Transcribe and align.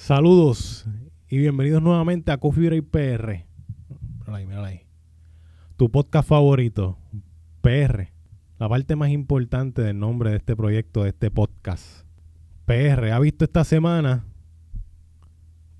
Saludos 0.00 0.86
y 1.28 1.36
bienvenidos 1.36 1.82
nuevamente 1.82 2.32
a 2.32 2.38
Coffee 2.38 2.68
Break 2.68 2.86
PR. 2.86 3.44
Mírala 4.18 4.38
ahí, 4.38 4.46
mírala 4.46 4.68
ahí. 4.68 4.80
Tu 5.76 5.90
podcast 5.90 6.26
favorito, 6.26 6.96
PR. 7.60 8.08
La 8.58 8.66
parte 8.66 8.96
más 8.96 9.10
importante 9.10 9.82
del 9.82 9.98
nombre 9.98 10.30
de 10.30 10.38
este 10.38 10.56
proyecto, 10.56 11.02
de 11.02 11.10
este 11.10 11.30
podcast. 11.30 12.06
PR 12.64 13.12
ha 13.12 13.18
visto 13.18 13.44
esta 13.44 13.62
semana 13.62 14.24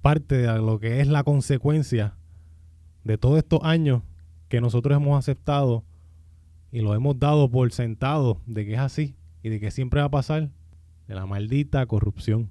parte 0.03 0.37
de 0.37 0.59
lo 0.59 0.79
que 0.79 1.01
es 1.01 1.09
la 1.09 1.25
consecuencia 1.25 2.15
de 3.05 3.17
todos 3.17 3.39
estos 3.39 3.61
años 3.63 4.03
que 4.49 4.61
nosotros 4.61 4.95
hemos 4.95 5.19
aceptado 5.19 5.83
y 6.71 6.83
lo 6.83 6.95
hemos 6.95 7.19
dado 7.19 7.51
por 7.51 7.73
sentado 7.73 8.43
de 8.45 8.67
que 8.67 8.75
es 8.75 8.81
así 8.81 9.17
y 9.43 9.49
de 9.49 9.61
que 9.61 9.71
siempre 9.71 10.01
va 10.01 10.09
a 10.09 10.11
pasar 10.11 10.51
de 11.09 11.15
la 11.15 11.25
maldita 11.25 11.87
corrupción. 11.87 12.51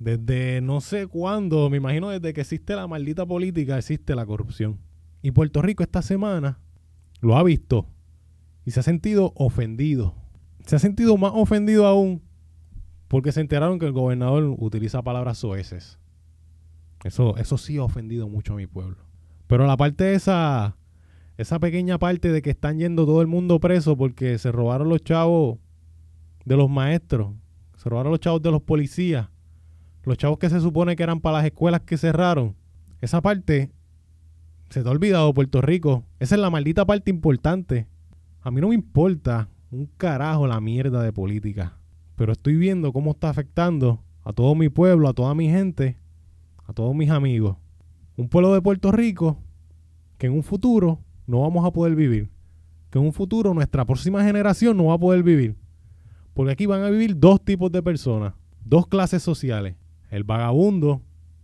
Desde 0.00 0.62
no 0.62 0.80
sé 0.80 1.06
cuándo, 1.06 1.68
me 1.68 1.76
imagino 1.76 2.08
desde 2.08 2.32
que 2.32 2.40
existe 2.40 2.74
la 2.74 2.88
maldita 2.88 3.26
política, 3.26 3.76
existe 3.76 4.14
la 4.14 4.24
corrupción. 4.24 4.80
Y 5.20 5.30
Puerto 5.32 5.60
Rico 5.60 5.82
esta 5.82 6.00
semana 6.00 6.58
lo 7.20 7.36
ha 7.36 7.42
visto 7.42 7.86
y 8.64 8.70
se 8.70 8.80
ha 8.80 8.82
sentido 8.82 9.32
ofendido. 9.36 10.14
Se 10.64 10.76
ha 10.76 10.78
sentido 10.78 11.18
más 11.18 11.32
ofendido 11.34 11.86
aún 11.86 12.22
porque 13.08 13.30
se 13.30 13.42
enteraron 13.42 13.78
que 13.78 13.84
el 13.84 13.92
gobernador 13.92 14.54
utiliza 14.58 15.02
palabras 15.02 15.36
soeces. 15.36 15.98
Eso, 17.04 17.36
eso 17.36 17.58
sí 17.58 17.76
ha 17.76 17.82
ofendido 17.82 18.26
mucho 18.26 18.54
a 18.54 18.56
mi 18.56 18.66
pueblo. 18.66 19.04
Pero 19.48 19.66
la 19.66 19.76
parte 19.76 20.14
esa, 20.14 20.78
esa 21.36 21.58
pequeña 21.58 21.98
parte 21.98 22.32
de 22.32 22.40
que 22.40 22.50
están 22.50 22.78
yendo 22.78 23.04
todo 23.04 23.20
el 23.20 23.26
mundo 23.26 23.60
preso 23.60 23.98
porque 23.98 24.38
se 24.38 24.50
robaron 24.50 24.88
los 24.88 25.04
chavos 25.04 25.58
de 26.46 26.56
los 26.56 26.70
maestros, 26.70 27.34
se 27.76 27.90
robaron 27.90 28.12
los 28.12 28.20
chavos 28.20 28.40
de 28.40 28.50
los 28.50 28.62
policías, 28.62 29.28
los 30.02 30.16
chavos 30.16 30.38
que 30.38 30.50
se 30.50 30.60
supone 30.60 30.96
que 30.96 31.02
eran 31.02 31.20
para 31.20 31.38
las 31.38 31.46
escuelas 31.46 31.82
que 31.82 31.98
cerraron, 31.98 32.56
esa 33.00 33.20
parte 33.20 33.70
se 34.70 34.82
te 34.82 34.88
ha 34.88 34.92
olvidado 34.92 35.34
Puerto 35.34 35.60
Rico. 35.60 36.04
Esa 36.20 36.36
es 36.36 36.40
la 36.40 36.50
maldita 36.50 36.84
parte 36.86 37.10
importante. 37.10 37.88
A 38.40 38.50
mí 38.50 38.60
no 38.60 38.68
me 38.68 38.74
importa 38.74 39.48
un 39.70 39.86
carajo 39.96 40.46
la 40.46 40.60
mierda 40.60 41.02
de 41.02 41.12
política. 41.12 41.76
Pero 42.16 42.32
estoy 42.32 42.56
viendo 42.56 42.92
cómo 42.92 43.12
está 43.12 43.30
afectando 43.30 44.02
a 44.22 44.32
todo 44.32 44.54
mi 44.54 44.68
pueblo, 44.68 45.08
a 45.08 45.12
toda 45.12 45.34
mi 45.34 45.48
gente, 45.48 45.96
a 46.66 46.72
todos 46.72 46.94
mis 46.94 47.10
amigos. 47.10 47.56
Un 48.16 48.28
pueblo 48.28 48.54
de 48.54 48.62
Puerto 48.62 48.92
Rico 48.92 49.38
que 50.18 50.26
en 50.26 50.34
un 50.34 50.42
futuro 50.42 51.00
no 51.26 51.40
vamos 51.40 51.64
a 51.64 51.72
poder 51.72 51.96
vivir. 51.96 52.30
Que 52.90 52.98
en 52.98 53.06
un 53.06 53.12
futuro 53.12 53.54
nuestra 53.54 53.84
próxima 53.84 54.22
generación 54.22 54.76
no 54.76 54.86
va 54.86 54.94
a 54.94 54.98
poder 54.98 55.22
vivir. 55.22 55.56
Porque 56.34 56.52
aquí 56.52 56.66
van 56.66 56.82
a 56.82 56.90
vivir 56.90 57.18
dos 57.18 57.44
tipos 57.44 57.72
de 57.72 57.82
personas, 57.82 58.34
dos 58.64 58.86
clases 58.86 59.22
sociales 59.22 59.79
el 60.10 60.24
vagabundo, 60.24 61.02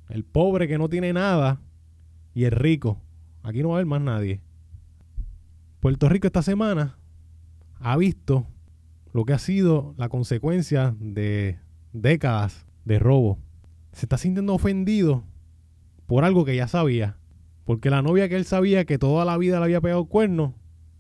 el 0.09 0.25
pobre 0.25 0.69
que 0.69 0.79
no 0.79 0.89
tiene 0.89 1.13
nada 1.13 1.61
y 2.35 2.45
el 2.45 2.53
rico. 2.53 3.01
Aquí 3.43 3.63
no 3.63 3.69
va 3.69 3.75
a 3.75 3.77
haber 3.79 3.87
más 3.87 4.01
nadie. 4.01 4.41
Puerto 5.81 6.09
Rico 6.09 6.27
esta 6.27 6.43
semana 6.43 6.99
ha 7.79 7.97
visto 7.97 8.47
lo 9.13 9.25
que 9.25 9.33
ha 9.33 9.39
sido 9.39 9.95
la 9.97 10.09
consecuencia 10.09 10.95
de 10.99 11.59
décadas 11.93 12.67
de 12.85 12.99
robo. 12.99 13.39
Se 13.93 14.05
está 14.07 14.19
sintiendo 14.19 14.55
ofendido 14.55 15.25
por 16.07 16.25
algo 16.25 16.45
que 16.45 16.57
ya 16.57 16.69
sabía. 16.69 17.17
Porque 17.65 17.91
la 17.91 18.03
novia 18.03 18.29
que 18.29 18.37
él 18.37 18.45
sabía 18.45 18.85
que 18.85 18.99
toda 18.99 19.25
la 19.25 19.39
vida 19.39 19.59
le 19.59 19.65
había 19.65 19.81
pegado 19.81 20.05
cuerno, 20.07 20.55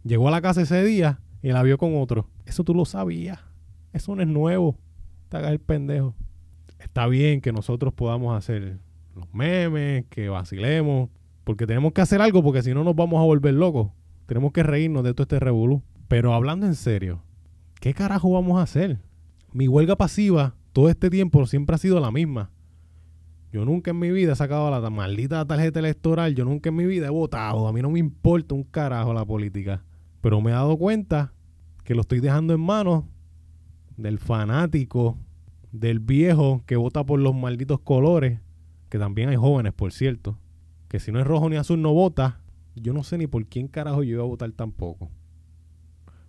llegó 0.04 0.28
a 0.28 0.32
la 0.32 0.40
casa 0.40 0.62
ese 0.62 0.82
día 0.82 1.20
y 1.42 1.50
la 1.50 1.62
vio 1.62 1.78
con 1.78 1.96
otro. 1.96 2.28
Eso 2.44 2.64
tú 2.64 2.74
lo 2.74 2.84
sabías. 2.84 3.40
Eso 3.92 4.16
no 4.16 4.22
es 4.22 4.28
nuevo. 4.28 4.78
Te 5.28 5.36
hagas 5.36 5.52
el 5.52 5.60
pendejo 5.60 6.14
está 6.78 7.06
bien 7.06 7.40
que 7.40 7.52
nosotros 7.52 7.92
podamos 7.94 8.36
hacer 8.36 8.78
los 9.14 9.32
memes, 9.32 10.04
que 10.10 10.28
vacilemos, 10.28 11.10
porque 11.44 11.66
tenemos 11.66 11.92
que 11.92 12.00
hacer 12.00 12.20
algo 12.20 12.42
porque 12.42 12.62
si 12.62 12.74
no 12.74 12.84
nos 12.84 12.96
vamos 12.96 13.20
a 13.20 13.24
volver 13.24 13.54
locos. 13.54 13.90
Tenemos 14.26 14.52
que 14.52 14.62
reírnos 14.62 15.04
de 15.04 15.14
todo 15.14 15.22
este 15.22 15.38
revolú. 15.38 15.82
Pero 16.08 16.34
hablando 16.34 16.66
en 16.66 16.74
serio, 16.74 17.22
¿qué 17.80 17.94
carajo 17.94 18.30
vamos 18.30 18.58
a 18.58 18.62
hacer? 18.62 18.98
Mi 19.52 19.68
huelga 19.68 19.96
pasiva 19.96 20.54
todo 20.72 20.88
este 20.88 21.08
tiempo 21.08 21.46
siempre 21.46 21.74
ha 21.74 21.78
sido 21.78 22.00
la 22.00 22.10
misma. 22.10 22.50
Yo 23.52 23.64
nunca 23.64 23.92
en 23.92 23.98
mi 23.98 24.10
vida 24.10 24.32
he 24.32 24.36
sacado 24.36 24.70
la 24.70 24.90
maldita 24.90 25.44
tarjeta 25.46 25.78
electoral, 25.78 26.34
yo 26.34 26.44
nunca 26.44 26.68
en 26.68 26.76
mi 26.76 26.84
vida 26.84 27.06
he 27.06 27.10
votado, 27.10 27.66
a 27.66 27.72
mí 27.72 27.80
no 27.80 27.90
me 27.90 27.98
importa 27.98 28.54
un 28.54 28.64
carajo 28.64 29.14
la 29.14 29.24
política. 29.24 29.82
Pero 30.20 30.40
me 30.40 30.50
he 30.50 30.54
dado 30.54 30.76
cuenta 30.76 31.32
que 31.84 31.94
lo 31.94 32.02
estoy 32.02 32.20
dejando 32.20 32.52
en 32.52 32.60
manos 32.60 33.04
del 33.96 34.18
fanático 34.18 35.16
del 35.80 36.00
viejo 36.00 36.62
que 36.66 36.76
vota 36.76 37.04
por 37.04 37.20
los 37.20 37.34
malditos 37.34 37.80
colores, 37.80 38.40
que 38.88 38.98
también 38.98 39.28
hay 39.28 39.36
jóvenes, 39.36 39.72
por 39.72 39.92
cierto, 39.92 40.38
que 40.88 41.00
si 41.00 41.12
no 41.12 41.20
es 41.20 41.26
rojo 41.26 41.48
ni 41.48 41.56
azul 41.56 41.80
no 41.82 41.92
vota, 41.92 42.40
yo 42.74 42.92
no 42.92 43.02
sé 43.02 43.18
ni 43.18 43.26
por 43.26 43.46
quién 43.46 43.68
carajo 43.68 44.02
yo 44.02 44.14
iba 44.14 44.22
a 44.22 44.26
votar 44.26 44.50
tampoco. 44.52 45.10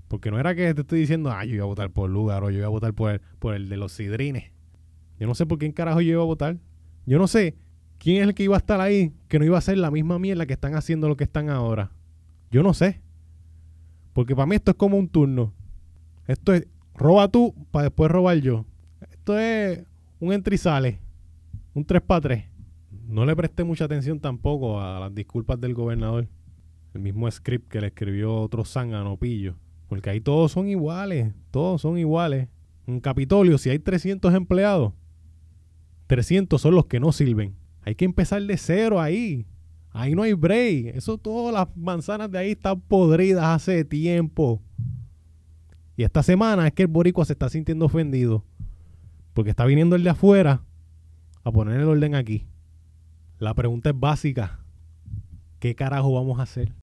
Porque 0.07 0.31
no 0.31 0.39
era 0.39 0.55
que 0.55 0.73
te 0.73 0.81
estoy 0.81 0.99
diciendo, 0.99 1.31
ah, 1.31 1.43
yo 1.43 1.55
iba 1.55 1.63
a 1.63 1.67
votar 1.67 1.91
por 1.91 2.09
Lugar 2.09 2.43
o 2.43 2.49
yo 2.49 2.59
iba 2.59 2.67
a 2.67 2.69
votar 2.69 2.93
por 2.93 3.11
el, 3.11 3.21
por 3.39 3.55
el 3.55 3.67
de 3.67 3.77
los 3.77 3.91
sidrines. 3.91 4.51
Yo 5.19 5.27
no 5.27 5.35
sé 5.35 5.45
por 5.45 5.57
quién 5.57 5.73
carajo 5.73 5.99
yo 6.01 6.13
iba 6.13 6.21
a 6.21 6.25
votar. 6.25 6.57
Yo 7.05 7.17
no 7.17 7.27
sé 7.27 7.57
quién 7.97 8.17
es 8.17 8.27
el 8.29 8.33
que 8.33 8.43
iba 8.43 8.55
a 8.55 8.59
estar 8.59 8.79
ahí 8.79 9.13
que 9.27 9.39
no 9.39 9.45
iba 9.45 9.55
a 9.55 9.59
hacer 9.59 9.77
la 9.77 9.91
misma 9.91 10.19
mierda 10.19 10.45
que 10.45 10.53
están 10.53 10.75
haciendo 10.75 11.09
lo 11.09 11.17
que 11.17 11.25
están 11.25 11.49
ahora. 11.49 11.91
Yo 12.51 12.63
no 12.63 12.73
sé. 12.73 13.01
Porque 14.13 14.35
para 14.35 14.45
mí 14.45 14.55
esto 14.55 14.71
es 14.71 14.77
como 14.77 14.97
un 14.97 15.09
turno. 15.09 15.53
Esto 16.25 16.53
es 16.53 16.67
roba 16.95 17.27
tú 17.27 17.53
para 17.71 17.83
después 17.83 18.09
robar 18.09 18.37
yo 18.37 18.65
esto 19.27 19.39
es 19.39 19.83
un 20.21 20.31
entrizale, 20.31 21.01
un 21.73 21.83
3 21.83 22.01
para 22.01 22.21
3. 22.21 22.45
No 23.09 23.25
le 23.25 23.35
presté 23.35 23.65
mucha 23.65 23.83
atención 23.83 24.21
tampoco 24.21 24.79
a 24.79 25.01
las 25.01 25.13
disculpas 25.13 25.59
del 25.59 25.73
gobernador. 25.73 26.29
El 26.93 27.01
mismo 27.01 27.29
script 27.29 27.69
que 27.69 27.81
le 27.81 27.87
escribió 27.87 28.33
otro 28.35 28.63
zángano 28.63 29.17
pillo. 29.17 29.55
Porque 29.89 30.09
ahí 30.09 30.21
todos 30.21 30.53
son 30.53 30.69
iguales, 30.69 31.33
todos 31.51 31.81
son 31.81 31.97
iguales. 31.97 32.47
En 32.85 33.01
Capitolio, 33.01 33.57
si 33.57 33.69
hay 33.69 33.79
300 33.79 34.33
empleados, 34.33 34.93
300 36.07 36.61
son 36.61 36.75
los 36.75 36.85
que 36.85 37.01
no 37.01 37.11
sirven. 37.11 37.53
Hay 37.81 37.95
que 37.95 38.05
empezar 38.05 38.41
de 38.41 38.55
cero 38.55 39.01
ahí. 39.01 39.45
Ahí 39.91 40.15
no 40.15 40.23
hay 40.23 40.31
break. 40.31 40.95
Eso, 40.95 41.17
todas 41.17 41.53
las 41.53 41.67
manzanas 41.75 42.31
de 42.31 42.37
ahí 42.37 42.51
están 42.51 42.79
podridas 42.79 43.43
hace 43.43 43.83
tiempo. 43.83 44.61
Y 45.97 46.03
esta 46.03 46.23
semana 46.23 46.67
es 46.67 46.73
que 46.73 46.83
el 46.83 46.87
boricua 46.87 47.25
se 47.25 47.33
está 47.33 47.49
sintiendo 47.49 47.87
ofendido. 47.87 48.45
Porque 49.37 49.51
está 49.51 49.65
viniendo 49.65 49.95
el 49.95 50.01
de 50.01 50.09
afuera 50.09 50.63
a 51.43 51.51
poner 51.51 51.79
el 51.79 51.87
orden 51.87 52.15
aquí. 52.15 52.47
La 53.37 53.53
pregunta 53.53 53.91
es 53.91 53.99
básica. 53.99 54.61
¿Qué 55.59 55.75
carajo 55.75 56.11
vamos 56.11 56.39
a 56.39 56.41
hacer? 56.41 56.73